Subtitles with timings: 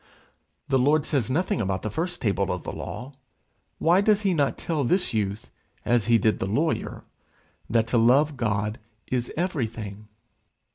[0.67, 3.13] The Lord says nothing about the first table of the law:
[3.77, 5.51] why does he not tell this youth
[5.85, 7.03] as he did the lawyer,
[7.69, 10.07] that to love God is everything?